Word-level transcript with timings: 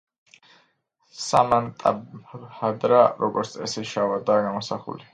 სამანტაბჰადრა, 1.25 3.05
როგორც 3.23 3.57
წესი, 3.61 3.89
შავადაა 3.95 4.47
გამოსახული. 4.51 5.09